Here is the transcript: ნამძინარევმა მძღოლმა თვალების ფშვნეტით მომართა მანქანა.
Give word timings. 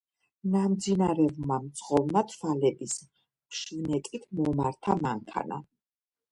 ნამძინარევმა 0.53 1.57
მძღოლმა 1.65 2.25
თვალების 2.33 2.97
ფშვნეტით 3.21 4.29
მომართა 4.41 5.01
მანქანა. 5.07 5.65